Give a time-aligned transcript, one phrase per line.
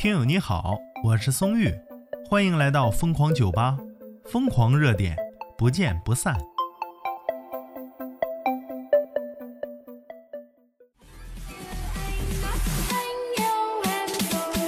[0.00, 1.70] 听友你好，我是松玉，
[2.26, 3.76] 欢迎来到疯狂酒吧，
[4.24, 5.14] 疯狂热点，
[5.58, 6.34] 不见不散。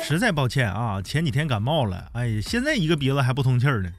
[0.02, 3.90] 实在抱歉啊，前几天感冒了，哎，现在一个鼻子还不通气儿呢。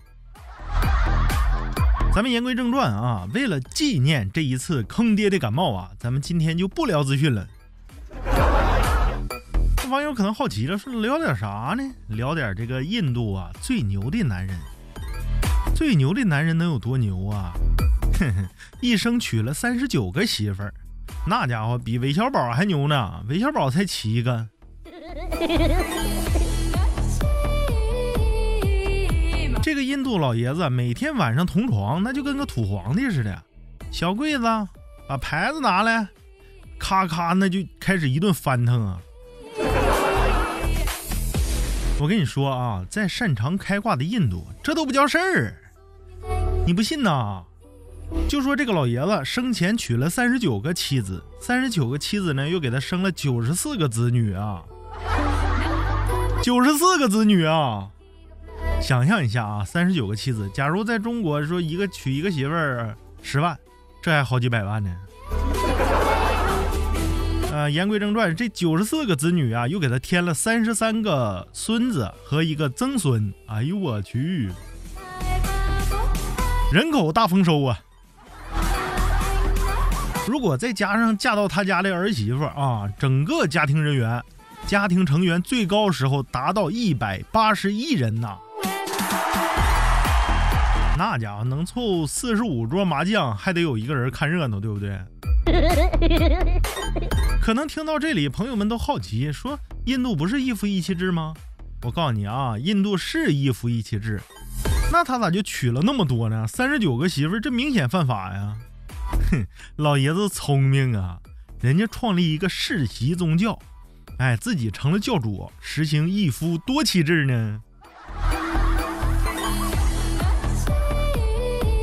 [2.13, 7.47] 咱们言归正传啊，为了纪念这一次坑爹的感冒啊，咱们今天就不聊资讯了。
[9.89, 11.83] 网友可能好奇了，说聊点啥呢？
[12.07, 14.57] 聊点这个印度啊最牛的男人。
[15.75, 17.53] 最牛的男人能有多牛啊？
[18.19, 18.47] 哼哼，
[18.79, 20.73] 一生娶了三十九个媳妇儿，
[21.27, 23.23] 那家伙比韦小宝还牛呢。
[23.27, 24.47] 韦小宝才七个。
[29.61, 33.43] 这个印度老爷子每天晚上同床，那就跟个土皇帝似的。
[33.91, 34.43] 小柜子，
[35.07, 36.07] 把牌子拿来，
[36.79, 38.99] 咔咔，那就开始一顿翻腾啊！
[41.99, 45.53] 我跟你说啊，在擅长开挂的印度，这都不叫事儿。
[46.65, 47.43] 你不信呐？
[48.27, 54.63] 就说这个老爷子生前娶了三十九个妻子，三十九个妻子呢，又给他生了九十四个子女啊，
[56.41, 57.89] 九十四个子女啊！
[58.81, 63.57] 想象一下啊，三十九个妻子，假如在中国说一个娶一个媳妇儿十万，
[64.01, 64.93] 这还好几百万呢。
[67.69, 73.33] 言归正传，这九十四个子女啊，又给他添了三十三个孙子和一个曾孙。
[73.47, 74.49] 哎呦我去，
[76.71, 77.79] 人口大丰收啊！
[80.27, 84.23] 如果再加上嫁到他家的儿媳妇啊，整个家庭人员、
[84.65, 88.37] 家庭成员最高时候达到一百八十亿人呐。
[90.95, 94.97] 那家伙能凑四十五桌麻将，还得有一个人看热闹，对不对？
[97.43, 101.33] 可能听到这里，朋友们都好奇，说印度不是一夫一妻制吗？
[101.81, 104.21] 我告诉你啊，印度是一夫一妻制，
[104.93, 106.47] 那他咋就娶了那么多呢？
[106.47, 108.55] 三十九个媳妇，这明显犯法呀！
[109.29, 109.45] 哼，
[109.75, 111.19] 老爷子聪明啊，
[111.59, 113.59] 人家创立一个世袭宗教，
[114.19, 117.61] 哎，自己成了教主，实行一夫多妻制呢。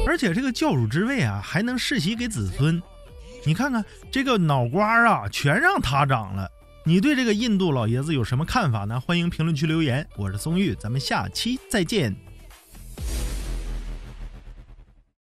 [0.06, 2.82] 而且这个教主之位啊，还能世袭给子孙。
[3.45, 6.51] 你看看这个脑瓜啊，全让他长了。
[6.84, 9.01] 你对这个印度老爷子有什么看法呢？
[9.01, 10.06] 欢迎评论区留言。
[10.17, 12.15] 我是松玉，咱们下期再见。